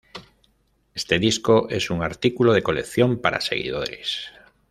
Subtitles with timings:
[0.95, 4.31] Este disco es un artículo de colección para seguidores.